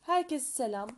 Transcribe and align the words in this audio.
Herkese 0.00 0.52
selam. 0.52 0.88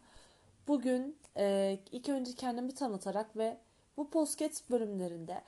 Bugün 0.69 1.17
e, 1.37 1.79
ilk 1.93 2.09
önce 2.09 2.35
kendimi 2.35 2.75
tanıtarak 2.75 3.37
ve 3.37 3.59
bu 3.97 4.11
podcast 4.11 4.71
bölümlerinde 4.71 5.43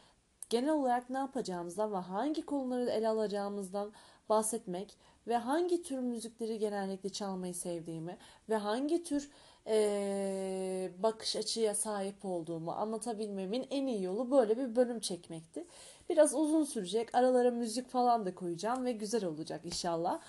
genel 0.50 0.70
olarak 0.70 1.10
ne 1.10 1.18
yapacağımızdan 1.18 1.92
ve 1.92 1.96
hangi 1.96 2.46
konuları 2.46 2.90
ele 2.90 3.08
alacağımızdan 3.08 3.92
bahsetmek 4.28 4.96
ve 5.26 5.36
hangi 5.36 5.82
tür 5.82 5.98
müzikleri 5.98 6.58
genellikle 6.58 7.08
çalmayı 7.08 7.54
sevdiğimi 7.54 8.16
ve 8.48 8.56
hangi 8.56 9.04
tür 9.04 9.30
e, 9.66 10.90
bakış 10.98 11.36
açıya 11.36 11.74
sahip 11.74 12.24
olduğumu 12.24 12.72
anlatabilmemin 12.72 13.66
en 13.70 13.86
iyi 13.86 14.02
yolu 14.02 14.30
böyle 14.30 14.56
bir 14.56 14.76
bölüm 14.76 15.00
çekmekti. 15.00 15.66
Biraz 16.08 16.34
uzun 16.34 16.64
sürecek. 16.64 17.14
Aralara 17.14 17.50
müzik 17.50 17.88
falan 17.88 18.26
da 18.26 18.34
koyacağım 18.34 18.84
ve 18.84 18.92
güzel 18.92 19.24
olacak 19.24 19.60
inşallah. 19.64 20.20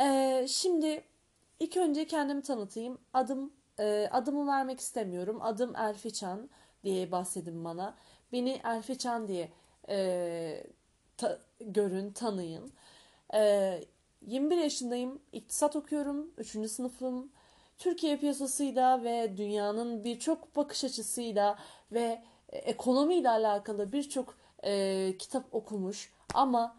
E, 0.00 0.46
şimdi 0.48 1.04
ilk 1.60 1.76
önce 1.76 2.06
kendimi 2.06 2.42
tanıtayım. 2.42 2.98
Adım 3.12 3.52
e, 3.78 4.08
adımı 4.12 4.46
vermek 4.46 4.80
istemiyorum. 4.80 5.38
Adım 5.42 5.76
Elfi 5.76 6.12
Çan 6.12 6.50
diye 6.84 7.12
bahsedin 7.12 7.64
bana. 7.64 7.96
Beni 8.32 8.60
Elfi 8.64 8.98
Çan 8.98 9.28
diye 9.28 9.52
e, 9.88 10.66
ta, 11.16 11.38
görün, 11.60 12.12
tanıyın. 12.12 12.72
E, 13.34 13.80
21 14.26 14.56
yaşındayım. 14.56 15.22
İktisat 15.32 15.76
okuyorum. 15.76 16.30
3. 16.38 16.70
sınıfım. 16.70 17.32
Türkiye 17.78 18.16
piyasasıyla 18.16 19.04
ve 19.04 19.36
dünyanın 19.36 20.04
birçok 20.04 20.56
bakış 20.56 20.84
açısıyla 20.84 21.58
ve 21.92 22.22
ekonomiyle 22.48 23.30
alakalı 23.30 23.92
birçok 23.92 24.38
e, 24.64 25.14
kitap 25.18 25.54
okumuş 25.54 26.12
ama 26.34 26.76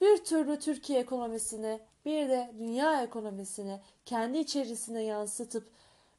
bir 0.00 0.24
türlü 0.24 0.58
Türkiye 0.58 1.00
ekonomisini 1.00 1.80
bir 2.04 2.28
de 2.28 2.52
dünya 2.58 3.02
ekonomisini 3.02 3.80
kendi 4.04 4.38
içerisine 4.38 5.02
yansıtıp 5.02 5.70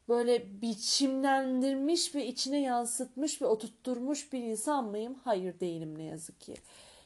böyle 0.09 0.61
biçimlendirmiş 0.61 2.15
ve 2.15 2.25
içine 2.27 2.61
yansıtmış 2.61 3.41
ve 3.41 3.45
oturtturmuş 3.45 4.33
bir 4.33 4.43
insan 4.43 4.85
mıyım? 4.85 5.15
Hayır 5.23 5.59
değilim 5.59 5.97
ne 5.97 6.03
yazık 6.03 6.41
ki. 6.41 6.55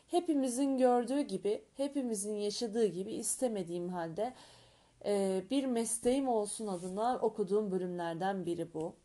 Hepimizin 0.07 0.77
gördüğü 0.77 1.21
gibi, 1.21 1.61
hepimizin 1.77 2.35
yaşadığı 2.35 2.85
gibi 2.85 3.11
istemediğim 3.13 3.89
halde 3.89 4.33
e, 5.05 5.43
bir 5.49 5.65
mesleğim 5.65 6.27
olsun 6.27 6.67
adına 6.67 7.17
okuduğum 7.21 7.71
bölümlerden 7.71 8.45
biri 8.45 8.73
bu. 8.73 8.95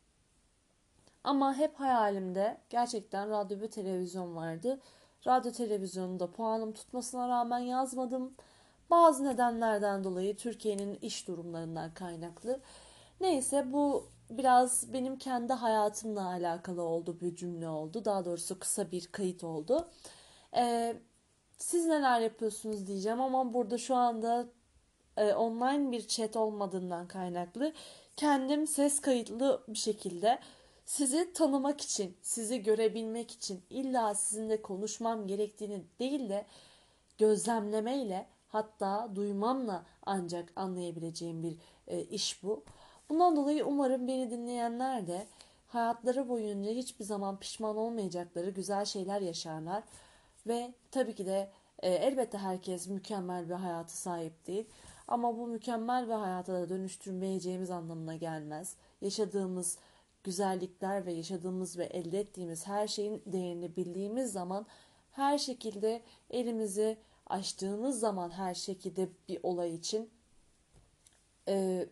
Ama 1.24 1.54
hep 1.54 1.80
hayalimde 1.80 2.60
gerçekten 2.70 3.30
radyo 3.30 3.60
ve 3.60 3.70
televizyon 3.70 4.36
vardı. 4.36 4.80
Radyo 5.26 5.52
televizyonunda 5.52 6.30
puanım 6.30 6.72
tutmasına 6.72 7.28
rağmen 7.28 7.58
yazmadım. 7.58 8.34
Bazı 8.90 9.24
nedenlerden 9.24 10.04
dolayı 10.04 10.36
Türkiye'nin 10.36 10.94
iş 10.94 11.28
durumlarından 11.28 11.94
kaynaklı. 11.94 12.60
Neyse 13.20 13.72
bu 13.72 14.08
biraz 14.30 14.92
benim 14.92 15.18
kendi 15.18 15.52
hayatımla 15.52 16.26
alakalı 16.26 16.82
oldu 16.82 17.20
bir 17.20 17.36
cümle 17.36 17.68
oldu. 17.68 18.04
Daha 18.04 18.24
doğrusu 18.24 18.58
kısa 18.58 18.90
bir 18.90 19.06
kayıt 19.06 19.44
oldu. 19.44 19.88
Ee, 20.56 20.96
siz 21.58 21.86
neler 21.86 22.20
yapıyorsunuz 22.20 22.86
diyeceğim 22.86 23.20
ama 23.20 23.54
burada 23.54 23.78
şu 23.78 23.94
anda 23.94 24.46
e, 25.16 25.34
online 25.34 25.92
bir 25.92 26.08
chat 26.08 26.36
olmadığından 26.36 27.08
kaynaklı 27.08 27.72
kendim 28.16 28.66
ses 28.66 29.00
kayıtlı 29.00 29.64
bir 29.68 29.78
şekilde 29.78 30.38
sizi 30.84 31.32
tanımak 31.32 31.80
için, 31.80 32.16
sizi 32.22 32.62
görebilmek 32.62 33.30
için 33.30 33.62
illa 33.70 34.14
sizinle 34.14 34.62
konuşmam 34.62 35.26
gerektiğini 35.26 35.82
değil 35.98 36.28
de 36.28 36.46
gözlemlemeyle 37.18 38.26
hatta 38.48 39.10
duymamla 39.14 39.84
ancak 40.06 40.52
anlayabileceğim 40.56 41.42
bir 41.42 41.56
e, 41.88 42.00
iş 42.02 42.42
bu. 42.42 42.64
Bundan 43.08 43.36
dolayı 43.36 43.66
umarım 43.66 44.08
beni 44.08 44.30
dinleyenler 44.30 45.06
de 45.06 45.26
hayatları 45.68 46.28
boyunca 46.28 46.70
hiçbir 46.70 47.04
zaman 47.04 47.38
pişman 47.38 47.76
olmayacakları 47.76 48.50
güzel 48.50 48.84
şeyler 48.84 49.20
yaşarlar. 49.20 49.82
Ve 50.46 50.74
tabii 50.90 51.14
ki 51.14 51.26
de 51.26 51.50
e, 51.82 51.90
elbette 51.90 52.38
herkes 52.38 52.88
mükemmel 52.88 53.48
bir 53.48 53.54
hayatı 53.54 53.96
sahip 53.96 54.46
değil. 54.46 54.66
Ama 55.08 55.38
bu 55.38 55.46
mükemmel 55.46 56.06
bir 56.06 56.12
hayata 56.12 56.52
da 56.52 56.68
dönüştürmeyeceğimiz 56.68 57.70
anlamına 57.70 58.16
gelmez. 58.16 58.76
Yaşadığımız 59.00 59.78
güzellikler 60.24 61.06
ve 61.06 61.12
yaşadığımız 61.12 61.78
ve 61.78 61.84
elde 61.84 62.20
ettiğimiz 62.20 62.66
her 62.66 62.88
şeyin 62.88 63.22
değerini 63.26 63.76
bildiğimiz 63.76 64.32
zaman 64.32 64.66
her 65.12 65.38
şekilde 65.38 66.02
elimizi 66.30 66.98
açtığımız 67.26 68.00
zaman 68.00 68.30
her 68.30 68.54
şekilde 68.54 69.08
bir 69.28 69.40
olay 69.42 69.74
için 69.74 70.10
e, 71.48 71.86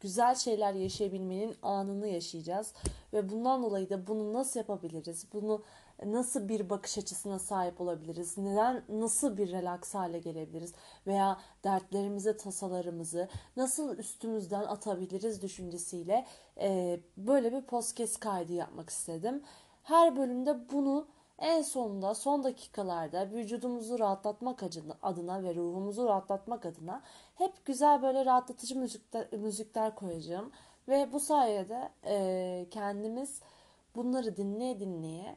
güzel 0.00 0.34
şeyler 0.34 0.74
yaşayabilmenin 0.74 1.56
anını 1.62 2.08
yaşayacağız. 2.08 2.74
Ve 3.12 3.28
bundan 3.28 3.62
dolayı 3.62 3.90
da 3.90 4.06
bunu 4.06 4.32
nasıl 4.32 4.60
yapabiliriz? 4.60 5.26
Bunu 5.32 5.62
nasıl 6.04 6.48
bir 6.48 6.70
bakış 6.70 6.98
açısına 6.98 7.38
sahip 7.38 7.80
olabiliriz? 7.80 8.38
Neden 8.38 8.84
nasıl 8.88 9.36
bir 9.36 9.52
relax 9.52 9.94
hale 9.94 10.18
gelebiliriz? 10.18 10.72
Veya 11.06 11.38
dertlerimizi, 11.64 12.36
tasalarımızı 12.36 13.28
nasıl 13.56 13.98
üstümüzden 13.98 14.62
atabiliriz 14.62 15.42
düşüncesiyle 15.42 16.26
e, 16.60 17.00
böyle 17.16 17.52
bir 17.52 17.62
podcast 17.62 18.20
kaydı 18.20 18.52
yapmak 18.52 18.90
istedim. 18.90 19.42
Her 19.82 20.16
bölümde 20.16 20.70
bunu 20.72 21.06
en 21.38 21.62
sonunda 21.62 22.14
son 22.14 22.44
dakikalarda 22.44 23.30
vücudumuzu 23.30 23.98
rahatlatmak 23.98 24.62
adına 25.02 25.42
ve 25.42 25.54
ruhumuzu 25.54 26.04
rahatlatmak 26.04 26.66
adına 26.66 27.02
hep 27.34 27.64
güzel 27.64 28.02
böyle 28.02 28.24
rahatlatıcı 28.24 28.78
müzikler, 28.78 29.32
müzikler 29.32 29.94
koyacağım. 29.94 30.50
Ve 30.88 31.12
bu 31.12 31.20
sayede 31.20 31.88
e, 32.06 32.66
kendimiz 32.70 33.40
bunları 33.96 34.36
dinleye 34.36 34.80
dinleye 34.80 35.36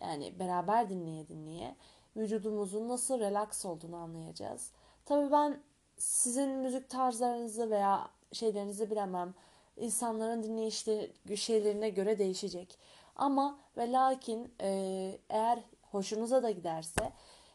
yani 0.00 0.38
beraber 0.38 0.88
dinleye 0.88 1.28
dinleye 1.28 1.76
vücudumuzun 2.16 2.88
nasıl 2.88 3.20
relax 3.20 3.64
olduğunu 3.64 3.96
anlayacağız. 3.96 4.72
Tabii 5.04 5.32
ben 5.32 5.60
sizin 5.96 6.50
müzik 6.50 6.90
tarzlarınızı 6.90 7.70
veya 7.70 8.10
şeylerinizi 8.32 8.90
bilemem. 8.90 9.34
İnsanların 9.76 10.42
dinleyişleri 10.42 11.36
şeylerine 11.36 11.90
göre 11.90 12.18
değişecek. 12.18 12.78
Ama 13.16 13.58
ve 13.76 13.92
lakin 13.92 14.54
e, 14.60 15.18
eğer 15.28 15.58
hoşunuza 15.82 16.42
da 16.42 16.50
giderse 16.50 17.12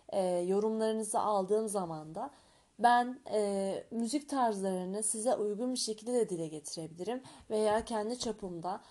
e, 0.10 0.22
yorumlarınızı 0.28 1.20
aldığım 1.20 1.68
zaman 1.68 2.16
da 2.16 2.32
ben 2.80 3.20
e, 3.32 3.84
müzik 3.92 4.30
tarzlarını 4.30 5.04
size 5.04 5.36
uygun 5.36 5.74
bir 5.74 5.80
şekilde 5.80 6.14
de 6.14 6.30
dile 6.30 6.48
getirebilirim 6.48 7.24
veya 7.50 7.86
kendi 7.86 8.20
çapımda 8.20 8.82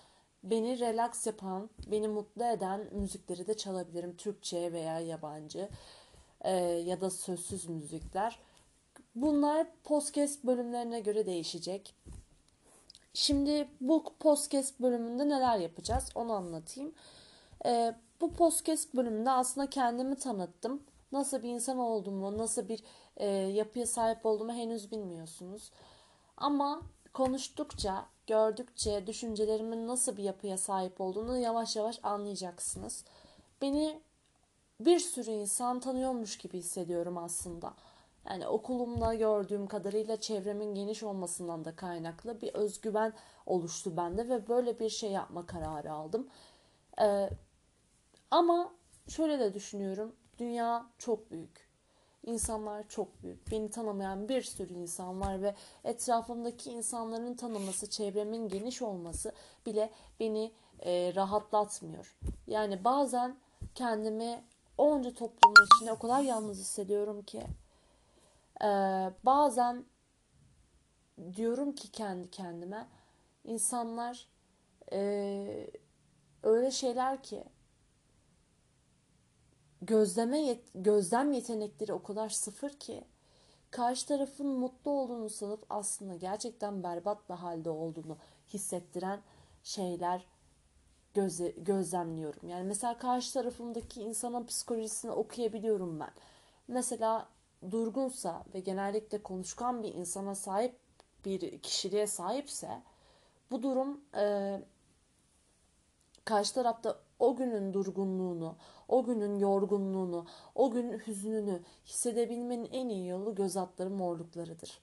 beni 0.43 0.79
relax 0.79 1.27
yapan, 1.27 1.69
beni 1.87 2.07
mutlu 2.07 2.43
eden 2.43 2.87
müzikleri 2.91 3.47
de 3.47 3.57
çalabilirim. 3.57 4.15
Türkçe 4.17 4.73
veya 4.73 4.99
yabancı 4.99 5.69
e, 6.41 6.51
ya 6.61 7.01
da 7.01 7.09
sözsüz 7.09 7.69
müzikler. 7.69 8.39
Bunlar 9.15 9.67
podcast 9.83 10.43
bölümlerine 10.43 10.99
göre 10.99 11.25
değişecek. 11.25 11.95
Şimdi 13.13 13.67
bu 13.81 14.03
podcast 14.19 14.79
bölümünde 14.79 15.29
neler 15.29 15.57
yapacağız 15.57 16.09
onu 16.15 16.33
anlatayım. 16.33 16.93
E, 17.65 17.95
bu 18.21 18.33
podcast 18.33 18.95
bölümünde 18.95 19.31
aslında 19.31 19.69
kendimi 19.69 20.15
tanıttım. 20.15 20.83
Nasıl 21.11 21.43
bir 21.43 21.49
insan 21.49 21.77
olduğumu, 21.77 22.37
nasıl 22.37 22.69
bir 22.69 22.83
e, 23.17 23.27
yapıya 23.27 23.85
sahip 23.85 24.25
olduğumu 24.25 24.53
henüz 24.53 24.91
bilmiyorsunuz. 24.91 25.71
Ama 26.37 26.81
konuştukça, 27.13 28.05
gördükçe 28.27 29.07
düşüncelerimin 29.07 29.87
nasıl 29.87 30.17
bir 30.17 30.23
yapıya 30.23 30.57
sahip 30.57 31.01
olduğunu 31.01 31.37
yavaş 31.37 31.75
yavaş 31.75 31.99
anlayacaksınız. 32.03 33.05
Beni 33.61 34.01
bir 34.79 34.99
sürü 34.99 35.31
insan 35.31 35.79
tanıyormuş 35.79 36.37
gibi 36.37 36.57
hissediyorum 36.57 37.17
aslında. 37.17 37.73
Yani 38.29 38.47
okulumda 38.47 39.13
gördüğüm 39.13 39.67
kadarıyla 39.67 40.21
çevremin 40.21 40.75
geniş 40.75 41.03
olmasından 41.03 41.65
da 41.65 41.75
kaynaklı 41.75 42.41
bir 42.41 42.53
özgüven 42.53 43.13
oluştu 43.45 43.97
bende 43.97 44.29
ve 44.29 44.47
böyle 44.47 44.79
bir 44.79 44.89
şey 44.89 45.11
yapma 45.11 45.45
kararı 45.45 45.91
aldım. 45.91 46.27
Ee, 47.01 47.29
ama 48.31 48.73
şöyle 49.07 49.39
de 49.39 49.53
düşünüyorum. 49.53 50.15
Dünya 50.39 50.85
çok 50.97 51.31
büyük. 51.31 51.62
İnsanlar 52.23 52.87
çok 52.87 53.23
büyük. 53.23 53.51
Beni 53.51 53.69
tanımayan 53.69 54.29
bir 54.29 54.41
sürü 54.41 54.73
insan 54.73 55.21
var 55.21 55.41
ve 55.41 55.55
etrafımdaki 55.83 56.71
insanların 56.71 57.33
tanıması, 57.33 57.89
çevremin 57.89 58.49
geniş 58.49 58.81
olması 58.81 59.31
bile 59.65 59.89
beni 60.19 60.51
e, 60.79 61.15
rahatlatmıyor. 61.15 62.17
Yani 62.47 62.83
bazen 62.83 63.35
kendimi 63.75 64.43
onca 64.77 65.13
toplumun 65.13 65.65
içinde 65.75 65.91
o 65.91 65.99
kadar 65.99 66.21
yalnız 66.21 66.59
hissediyorum 66.59 67.21
ki 67.21 67.43
e, 68.61 68.67
bazen 69.23 69.85
diyorum 71.35 71.75
ki 71.75 71.91
kendi 71.91 72.31
kendime 72.31 72.87
insanlar 73.43 74.27
e, 74.91 75.69
öyle 76.43 76.71
şeyler 76.71 77.23
ki 77.23 77.43
gözleme 79.85 80.39
yet 80.39 80.63
gözlem 80.75 81.33
yetenekleri 81.33 81.93
o 81.93 82.03
kadar 82.03 82.29
sıfır 82.29 82.69
ki 82.69 83.03
karşı 83.71 84.07
tarafın 84.07 84.47
mutlu 84.47 84.91
olduğunu 84.91 85.29
sanıp 85.29 85.65
aslında 85.69 86.15
gerçekten 86.15 86.83
berbat 86.83 87.29
bir 87.29 87.33
halde 87.33 87.69
olduğunu 87.69 88.17
hissettiren 88.53 89.21
şeyler 89.63 90.25
göze, 91.13 91.49
gözlemliyorum. 91.49 92.49
Yani 92.49 92.63
mesela 92.63 92.97
karşı 92.97 93.33
tarafımdaki 93.33 94.01
insanın 94.01 94.45
psikolojisini 94.45 95.11
okuyabiliyorum 95.11 95.99
ben. 95.99 96.11
Mesela 96.67 97.29
durgunsa 97.71 98.43
ve 98.53 98.59
genellikle 98.59 99.23
konuşkan 99.23 99.83
bir 99.83 99.93
insana 99.93 100.35
sahip 100.35 100.75
bir 101.25 101.59
kişiliğe 101.59 102.07
sahipse 102.07 102.81
bu 103.51 103.63
durum 103.63 104.01
e, 104.15 104.59
karşı 106.25 106.53
tarafta 106.53 106.99
o 107.19 107.35
günün 107.35 107.73
durgunluğunu, 107.73 108.55
o 108.87 109.03
günün 109.03 109.39
yorgunluğunu, 109.39 110.25
o 110.55 110.71
günün 110.71 110.97
hüznünü 110.97 111.59
hissedebilmenin 111.85 112.69
en 112.71 112.89
iyi 112.89 113.07
yolu 113.07 113.35
göz 113.35 113.57
atları 113.57 113.89
morluklarıdır. 113.89 114.79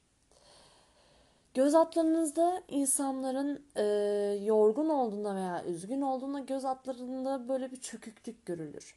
Göz 1.54 1.74
atlarınızda 1.74 2.62
insanların 2.68 3.64
e, 3.76 3.84
yorgun 4.44 4.88
olduğunda 4.88 5.34
veya 5.34 5.64
üzgün 5.64 6.00
olduğunda 6.00 6.38
göz 6.38 6.64
atlarında 6.64 7.48
böyle 7.48 7.70
bir 7.70 7.80
çöküklük 7.80 8.46
görülür. 8.46 8.94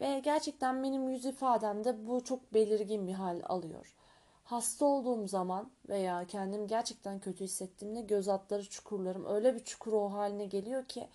Ve 0.00 0.18
gerçekten 0.18 0.82
benim 0.82 1.08
yüz 1.08 1.24
ifademde 1.24 2.06
bu 2.06 2.24
çok 2.24 2.54
belirgin 2.54 3.06
bir 3.06 3.12
hal 3.12 3.40
alıyor. 3.44 3.96
Hasta 4.44 4.84
olduğum 4.84 5.28
zaman 5.28 5.70
veya 5.88 6.26
kendimi 6.26 6.66
gerçekten 6.66 7.18
kötü 7.18 7.44
hissettiğimde 7.44 8.00
göz 8.00 8.28
atları 8.28 8.68
çukurlarım 8.68 9.26
öyle 9.26 9.54
bir 9.54 9.64
çukur 9.64 9.92
o 9.92 10.12
haline 10.12 10.46
geliyor 10.46 10.84
ki 10.84 11.08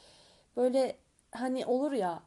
böyle 0.58 0.96
hani 1.36 1.66
olur 1.66 1.92
ya 1.92 2.24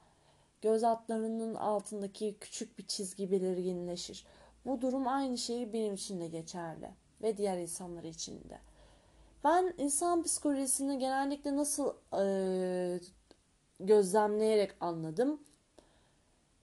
göz 0.62 0.84
altlarının 0.84 1.54
altındaki 1.54 2.36
küçük 2.40 2.78
bir 2.78 2.86
çizgi 2.86 3.30
belirginleşir. 3.30 4.26
Bu 4.66 4.80
durum 4.80 5.08
aynı 5.08 5.38
şeyi 5.38 5.72
benim 5.72 5.94
için 5.94 6.20
de 6.20 6.28
geçerli 6.28 6.90
ve 7.22 7.36
diğer 7.36 7.58
insanlar 7.58 8.04
için 8.04 8.34
de. 8.34 8.58
Ben 9.44 9.74
insan 9.78 10.22
psikolojisini 10.22 10.98
genellikle 10.98 11.56
nasıl 11.56 11.94
e, 12.20 13.00
gözlemleyerek 13.80 14.74
anladım. 14.80 15.42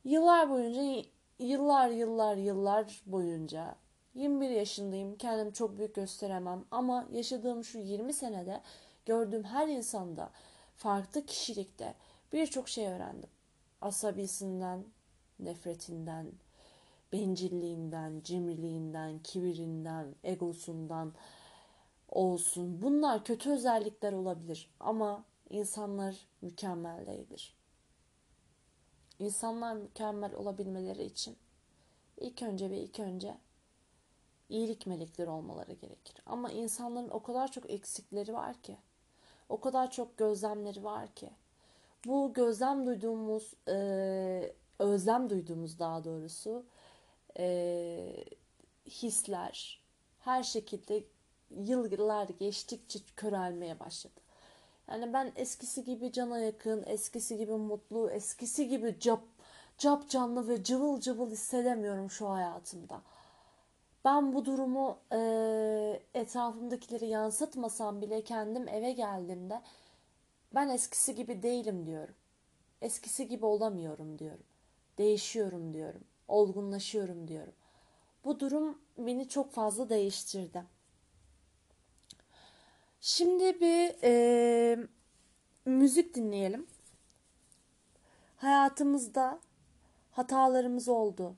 Yıllar 0.03 0.49
boyunca, 0.49 1.09
yıllar 1.39 1.89
yıllar 1.89 2.35
yıllar 2.35 3.01
boyunca 3.05 3.75
21 4.13 4.49
yaşındayım. 4.49 5.17
Kendimi 5.17 5.53
çok 5.53 5.77
büyük 5.77 5.95
gösteremem 5.95 6.65
ama 6.71 7.07
yaşadığım 7.11 7.63
şu 7.63 7.79
20 7.79 8.13
senede 8.13 8.61
gördüğüm 9.05 9.43
her 9.43 9.67
insanda 9.67 10.31
farklı 10.75 11.25
kişilikte 11.25 11.95
birçok 12.33 12.69
şey 12.69 12.87
öğrendim. 12.87 13.29
Asabisinden, 13.81 14.85
nefretinden, 15.39 16.31
bencilliğinden, 17.13 18.21
cimriliğinden, 18.23 19.19
kibirinden, 19.19 20.15
egosundan 20.23 21.13
olsun. 22.09 22.81
Bunlar 22.81 23.23
kötü 23.23 23.51
özellikler 23.51 24.13
olabilir 24.13 24.69
ama 24.79 25.23
insanlar 25.49 26.27
mükemmel 26.41 27.07
değildir. 27.07 27.55
İnsanlar 29.19 29.75
mükemmel 29.75 30.33
olabilmeleri 30.33 31.03
için 31.03 31.37
ilk 32.17 32.41
önce 32.41 32.69
ve 32.69 32.77
ilk 32.77 32.99
önce 32.99 33.37
iyilik 34.49 34.87
melekleri 34.87 35.29
olmaları 35.29 35.73
gerekir. 35.73 36.15
Ama 36.25 36.51
insanların 36.51 37.09
o 37.09 37.23
kadar 37.23 37.51
çok 37.51 37.69
eksikleri 37.69 38.33
var 38.33 38.61
ki, 38.61 38.77
o 39.49 39.61
kadar 39.61 39.91
çok 39.91 40.17
gözlemleri 40.17 40.83
var 40.83 41.15
ki, 41.15 41.29
bu 42.05 42.33
gözlem 42.33 42.85
duyduğumuz, 42.85 43.53
e, 43.67 44.53
özlem 44.79 45.29
duyduğumuz 45.29 45.79
daha 45.79 46.03
doğrusu 46.03 46.65
e, 47.39 48.25
hisler 48.87 49.81
her 50.19 50.43
şekilde 50.43 51.03
yıllar 51.51 52.29
geçtikçe 52.39 52.99
körelmeye 53.15 53.79
başladı. 53.79 54.21
Yani 54.89 55.13
ben 55.13 55.31
eskisi 55.35 55.83
gibi 55.83 56.11
cana 56.11 56.39
yakın, 56.39 56.83
eskisi 56.87 57.37
gibi 57.37 57.51
mutlu, 57.51 58.11
eskisi 58.11 58.67
gibi 58.67 58.95
cap, 58.99 59.21
cap 59.77 60.09
canlı 60.09 60.47
ve 60.47 60.63
cıvıl 60.63 60.99
cıvıl 60.99 61.31
hissedemiyorum 61.31 62.09
şu 62.09 62.29
hayatımda. 62.29 63.01
Ben 64.05 64.33
bu 64.33 64.45
durumu 64.45 64.97
e, 65.11 65.19
etrafımdakileri 66.13 67.07
yansıtmasam 67.07 68.01
bile 68.01 68.23
kendim 68.23 68.67
eve 68.67 68.91
geldiğimde 68.91 69.61
ben 70.55 70.69
eskisi 70.69 71.15
gibi 71.15 71.43
değilim 71.43 71.85
diyorum. 71.85 72.15
Eskisi 72.81 73.27
gibi 73.27 73.45
olamıyorum 73.45 74.19
diyorum. 74.19 74.45
Değişiyorum 74.97 75.73
diyorum. 75.73 76.03
Olgunlaşıyorum 76.27 77.27
diyorum. 77.27 77.53
Bu 78.25 78.39
durum 78.39 78.79
beni 78.97 79.29
çok 79.29 79.51
fazla 79.51 79.89
değiştirdi. 79.89 80.63
Şimdi 83.01 83.61
bir 83.61 83.95
e, 84.03 84.77
müzik 85.65 86.15
dinleyelim. 86.15 86.67
Hayatımızda 88.37 89.39
hatalarımız 90.11 90.89
oldu. 90.89 91.35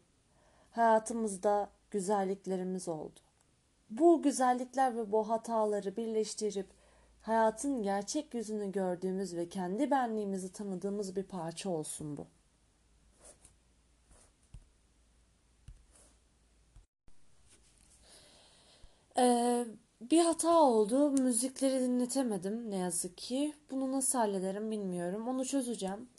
Hayatımızda 0.71 1.69
güzelliklerimiz 1.91 2.87
oldu. 2.87 3.19
Bu 3.89 4.21
güzellikler 4.21 4.97
ve 4.97 5.11
bu 5.11 5.29
hataları 5.29 5.95
birleştirip 5.95 6.76
hayatın 7.27 7.83
gerçek 7.83 8.33
yüzünü 8.33 8.71
gördüğümüz 8.71 9.35
ve 9.35 9.49
kendi 9.49 9.91
benliğimizi 9.91 10.51
tanıdığımız 10.53 11.15
bir 11.15 11.23
parça 11.23 11.69
olsun 11.69 12.17
bu. 12.17 12.27
Ee, 19.17 19.65
bir 20.01 20.19
hata 20.25 20.61
oldu. 20.61 21.11
Müzikleri 21.11 21.81
dinletemedim 21.81 22.71
ne 22.71 22.77
yazık 22.77 23.17
ki. 23.17 23.53
Bunu 23.71 23.91
nasıl 23.91 24.19
hallederim 24.19 24.71
bilmiyorum. 24.71 25.27
Onu 25.27 25.45
çözeceğim. 25.45 26.09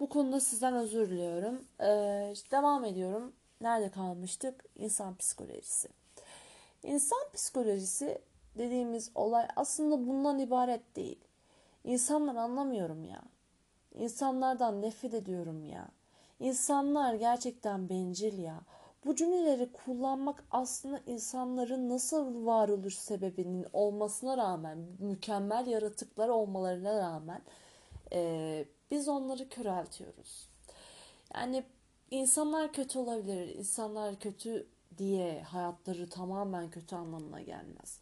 Bu 0.00 0.08
konuda 0.08 0.40
sizden 0.40 0.74
özür 0.74 1.10
diliyorum. 1.10 1.64
Ee, 1.80 2.34
devam 2.50 2.84
ediyorum. 2.84 3.32
Nerede 3.60 3.90
kalmıştık? 3.90 4.64
İnsan 4.76 5.16
psikolojisi. 5.16 5.88
İnsan 6.82 7.22
psikolojisi 7.34 8.18
dediğimiz 8.58 9.10
olay 9.14 9.48
aslında 9.56 10.06
bundan 10.06 10.38
ibaret 10.38 10.96
değil. 10.96 11.18
İnsanlar 11.84 12.34
anlamıyorum 12.34 13.04
ya. 13.04 13.22
İnsanlardan 13.94 14.82
nefret 14.82 15.14
ediyorum 15.14 15.64
ya. 15.64 15.88
İnsanlar 16.40 17.14
gerçekten 17.14 17.88
bencil 17.88 18.38
ya. 18.38 18.60
Bu 19.04 19.16
cümleleri 19.16 19.72
kullanmak 19.72 20.44
aslında 20.50 21.00
insanların 21.06 21.88
nasıl 21.88 22.46
varoluş 22.46 22.94
sebebinin 22.94 23.66
olmasına 23.72 24.36
rağmen, 24.36 24.78
mükemmel 24.98 25.66
yaratıklar 25.66 26.28
olmalarına 26.28 26.98
rağmen 26.98 27.42
e, 28.12 28.64
biz 28.90 29.08
onları 29.08 29.48
köreltiyoruz. 29.48 30.48
Yani 31.34 31.64
insanlar 32.10 32.72
kötü 32.72 32.98
olabilir, 32.98 33.54
insanlar 33.54 34.18
kötü 34.18 34.66
diye 34.98 35.42
hayatları 35.42 36.08
tamamen 36.08 36.70
kötü 36.70 36.96
anlamına 36.96 37.40
gelmez. 37.40 38.00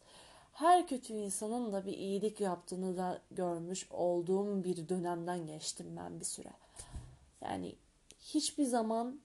Her 0.61 0.87
kötü 0.87 1.13
insanın 1.13 1.73
da 1.73 1.85
bir 1.85 1.93
iyilik 1.93 2.41
yaptığını 2.41 2.97
da 2.97 3.21
görmüş 3.31 3.87
olduğum 3.91 4.63
bir 4.63 4.89
dönemden 4.89 5.45
geçtim 5.47 5.97
ben 5.97 6.19
bir 6.19 6.25
süre. 6.25 6.51
Yani 7.41 7.75
hiçbir 8.19 8.63
zaman 8.63 9.21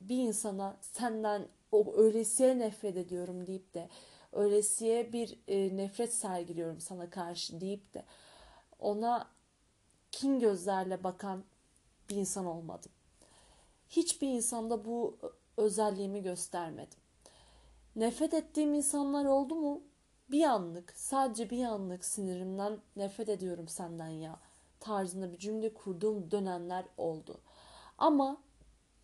bir 0.00 0.16
insana 0.16 0.76
senden 0.80 1.48
o 1.72 1.94
öylesiye 1.96 2.58
nefret 2.58 2.96
ediyorum 2.96 3.46
deyip 3.46 3.74
de 3.74 3.88
öylesiye 4.32 5.12
bir 5.12 5.38
e, 5.48 5.76
nefret 5.76 6.14
sergiliyorum 6.14 6.80
sana 6.80 7.10
karşı 7.10 7.60
deyip 7.60 7.94
de 7.94 8.04
ona 8.78 9.28
kin 10.12 10.40
gözlerle 10.40 11.04
bakan 11.04 11.44
bir 12.10 12.16
insan 12.16 12.46
olmadım. 12.46 12.92
Hiçbir 13.88 14.28
insanda 14.28 14.84
bu 14.84 15.18
özelliğimi 15.56 16.22
göstermedim. 16.22 16.98
Nefret 17.96 18.34
ettiğim 18.34 18.74
insanlar 18.74 19.24
oldu 19.24 19.54
mu? 19.54 19.82
Bir 20.30 20.44
anlık, 20.44 20.92
sadece 20.96 21.50
bir 21.50 21.64
anlık 21.64 22.04
sinirimden 22.04 22.78
nefret 22.96 23.28
ediyorum 23.28 23.68
senden 23.68 24.08
ya 24.08 24.40
tarzında 24.80 25.32
bir 25.32 25.38
cümle 25.38 25.74
kurduğum 25.74 26.30
dönemler 26.30 26.84
oldu. 26.96 27.40
Ama 27.98 28.36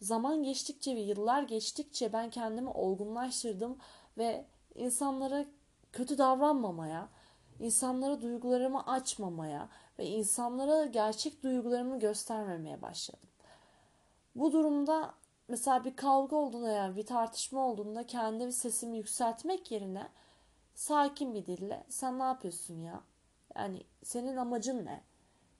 zaman 0.00 0.42
geçtikçe 0.42 0.96
ve 0.96 1.00
yıllar 1.00 1.42
geçtikçe 1.42 2.12
ben 2.12 2.30
kendimi 2.30 2.68
olgunlaştırdım 2.68 3.78
ve 4.18 4.46
insanlara 4.74 5.46
kötü 5.92 6.18
davranmamaya, 6.18 7.08
insanlara 7.60 8.22
duygularımı 8.22 8.86
açmamaya 8.86 9.68
ve 9.98 10.06
insanlara 10.06 10.86
gerçek 10.86 11.42
duygularımı 11.42 11.98
göstermemeye 11.98 12.82
başladım. 12.82 13.28
Bu 14.34 14.52
durumda 14.52 15.14
mesela 15.48 15.84
bir 15.84 15.96
kavga 15.96 16.36
olduğunda 16.36 16.72
yani 16.72 16.96
bir 16.96 17.06
tartışma 17.06 17.66
olduğunda 17.66 18.06
kendi 18.06 18.52
sesimi 18.52 18.96
yükseltmek 18.96 19.70
yerine 19.70 20.08
sakin 20.74 21.34
bir 21.34 21.46
dille 21.46 21.86
sen 21.88 22.18
ne 22.18 22.22
yapıyorsun 22.22 22.74
ya? 22.80 23.04
Yani 23.56 23.82
senin 24.02 24.36
amacın 24.36 24.86
ne? 24.86 25.04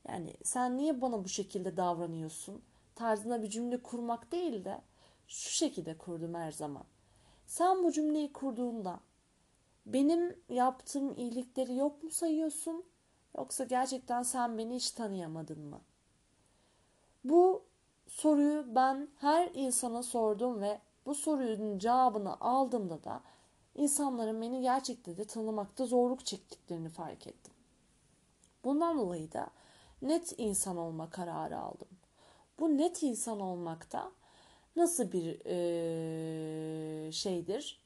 Yani 0.08 0.34
sen 0.42 0.76
niye 0.76 1.00
bana 1.00 1.24
bu 1.24 1.28
şekilde 1.28 1.76
davranıyorsun? 1.76 2.62
tarzında 2.94 3.42
bir 3.42 3.50
cümle 3.50 3.82
kurmak 3.82 4.32
değil 4.32 4.64
de 4.64 4.80
şu 5.28 5.50
şekilde 5.50 5.98
kurdum 5.98 6.34
her 6.34 6.52
zaman. 6.52 6.84
Sen 7.46 7.84
bu 7.84 7.92
cümleyi 7.92 8.32
kurduğunda 8.32 9.00
benim 9.86 10.36
yaptığım 10.48 11.16
iyilikleri 11.16 11.76
yok 11.76 12.02
mu 12.02 12.10
sayıyorsun? 12.10 12.84
Yoksa 13.38 13.64
gerçekten 13.64 14.22
sen 14.22 14.58
beni 14.58 14.74
hiç 14.74 14.90
tanıyamadın 14.90 15.60
mı? 15.60 15.80
Bu 17.24 17.64
soruyu 18.06 18.74
ben 18.74 19.08
her 19.16 19.50
insana 19.54 20.02
sordum 20.02 20.60
ve 20.60 20.80
bu 21.06 21.14
sorunun 21.14 21.78
cevabını 21.78 22.40
aldığımda 22.40 23.04
da 23.04 23.22
insanların 23.74 24.42
beni 24.42 24.62
gerçekten 24.62 25.16
de 25.16 25.24
tanımakta 25.24 25.86
zorluk 25.86 26.26
çektiklerini 26.26 26.88
fark 26.88 27.26
ettim. 27.26 27.52
Bundan 28.64 28.98
dolayı 28.98 29.32
da 29.32 29.50
net 30.02 30.34
insan 30.38 30.76
olma 30.76 31.10
kararı 31.10 31.58
aldım. 31.58 31.88
Bu 32.58 32.78
net 32.78 33.02
insan 33.02 33.40
olmakta 33.40 34.12
nasıl 34.76 35.12
bir 35.12 35.40
e, 35.46 37.12
şeydir? 37.12 37.84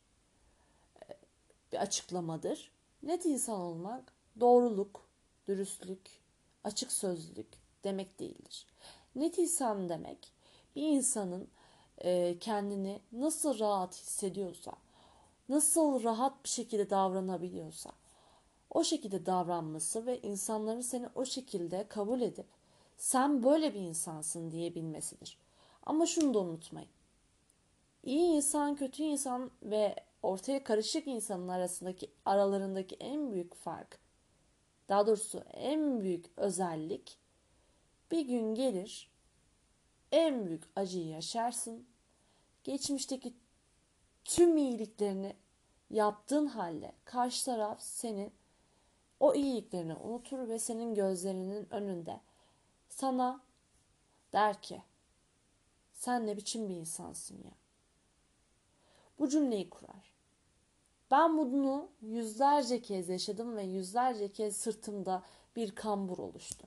Bir 1.72 1.82
açıklamadır. 1.82 2.72
Net 3.02 3.26
insan 3.26 3.60
olmak 3.60 4.12
doğruluk, 4.40 5.08
dürüstlük, 5.46 6.10
açık 6.64 6.92
sözlülük 6.92 7.48
demek 7.84 8.18
değildir. 8.18 8.66
Net 9.14 9.38
insan 9.38 9.88
demek 9.88 10.32
bir 10.76 10.82
insanın 10.82 11.48
e, 11.98 12.38
kendini 12.38 13.00
nasıl 13.12 13.58
rahat 13.58 13.94
hissediyorsa, 13.94 14.72
nasıl 15.48 16.02
rahat 16.02 16.44
bir 16.44 16.48
şekilde 16.48 16.90
davranabiliyorsa 16.90 17.90
o 18.70 18.84
şekilde 18.84 19.26
davranması 19.26 20.06
ve 20.06 20.20
insanların 20.20 20.80
seni 20.80 21.08
o 21.14 21.24
şekilde 21.24 21.88
kabul 21.88 22.20
edip 22.20 22.46
sen 22.96 23.42
böyle 23.42 23.74
bir 23.74 23.80
insansın 23.80 24.50
diyebilmesidir. 24.50 25.38
Ama 25.82 26.06
şunu 26.06 26.34
da 26.34 26.38
unutmayın. 26.38 26.90
İyi 28.02 28.36
insan, 28.36 28.76
kötü 28.76 29.02
insan 29.02 29.50
ve 29.62 29.96
ortaya 30.22 30.64
karışık 30.64 31.06
insanın 31.06 31.48
arasındaki 31.48 32.10
aralarındaki 32.24 32.94
en 32.94 33.32
büyük 33.32 33.54
fark, 33.54 33.98
daha 34.88 35.06
doğrusu 35.06 35.38
en 35.52 36.00
büyük 36.00 36.30
özellik 36.36 37.18
bir 38.10 38.20
gün 38.20 38.54
gelir 38.54 39.10
en 40.12 40.46
büyük 40.46 40.64
acıyı 40.76 41.06
yaşarsın. 41.06 41.86
Geçmişteki 42.64 43.34
tüm 44.28 44.56
iyiliklerini 44.56 45.36
yaptığın 45.90 46.46
halde 46.46 46.92
karşı 47.04 47.44
taraf 47.44 47.82
senin 47.82 48.32
o 49.20 49.34
iyiliklerini 49.34 49.94
unutur 49.94 50.48
ve 50.48 50.58
senin 50.58 50.94
gözlerinin 50.94 51.74
önünde 51.74 52.20
sana 52.88 53.40
der 54.32 54.62
ki 54.62 54.82
sen 55.92 56.26
ne 56.26 56.36
biçim 56.36 56.68
bir 56.68 56.74
insansın 56.74 57.36
ya. 57.44 57.52
Bu 59.18 59.28
cümleyi 59.28 59.70
kurar. 59.70 60.14
Ben 61.10 61.38
bunu 61.38 61.90
yüzlerce 62.02 62.82
kez 62.82 63.08
yaşadım 63.08 63.56
ve 63.56 63.62
yüzlerce 63.62 64.32
kez 64.32 64.56
sırtımda 64.56 65.22
bir 65.56 65.74
kambur 65.74 66.18
oluştu. 66.18 66.66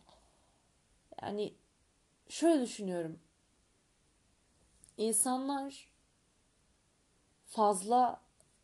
Yani 1.22 1.54
şöyle 2.30 2.62
düşünüyorum. 2.62 3.20
İnsanlar 4.98 5.91
fazla 7.52 8.22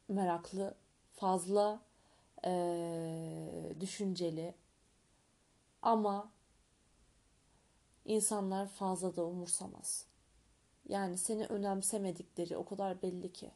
meraklı, 0.08 0.76
fazla 1.14 1.80
e, 2.46 3.74
düşünceli 3.80 4.54
ama 5.82 6.32
insanlar 8.06 8.68
fazla 8.68 9.16
da 9.16 9.26
umursamaz. 9.26 10.06
Yani 10.90 11.18
seni 11.18 11.46
önemsemedikleri 11.46 12.58
o 12.58 12.66
kadar 12.66 13.02
belli 13.02 13.34
ki. 13.34 13.52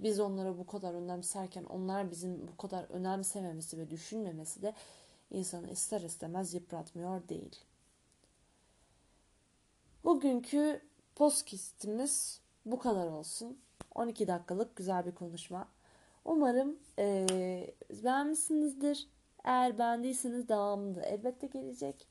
Biz 0.00 0.20
onlara 0.20 0.58
bu 0.58 0.66
kadar 0.66 0.94
önemserken 0.94 1.64
onlar 1.64 2.10
bizim 2.10 2.48
bu 2.48 2.56
kadar 2.56 2.84
önemsememesi 2.84 3.78
ve 3.78 3.90
düşünmemesi 3.90 4.62
de 4.62 4.74
insanı 5.30 5.70
ister 5.70 6.00
istemez 6.00 6.54
yıpratmıyor 6.54 7.28
değil. 7.28 7.56
Bugünkü 10.04 10.82
podcast'imiz 11.14 12.40
bu 12.66 12.78
kadar 12.78 13.06
olsun. 13.06 13.58
12 14.00 14.28
dakikalık 14.28 14.76
güzel 14.76 15.06
bir 15.06 15.14
konuşma. 15.14 15.68
Umarım 16.24 16.78
e, 16.98 17.26
beğenmişsinizdir. 18.04 19.08
Eğer 19.44 19.78
beğendiyseniz 19.78 20.48
devamında 20.48 21.02
elbette 21.02 21.46
gelecek. 21.46 22.08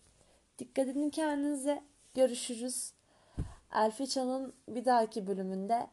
Dikkat 0.60 0.88
edin 0.88 1.10
kendinize. 1.10 1.84
Görüşürüz. 2.14 2.94
Elfiça'nın 3.74 4.54
bir 4.68 4.86
dahaki 4.86 5.28
bölümünde 5.28 5.88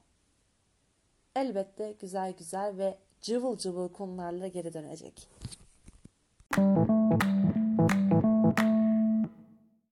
elbette 1.37 1.93
güzel 1.93 2.33
güzel 2.33 2.79
ve 2.79 2.99
cıvıl 3.21 3.57
cıvıl 3.57 3.89
konularla 3.89 4.47
geri 4.47 4.75
dönecek. 4.75 5.29
Müzik 6.59 6.96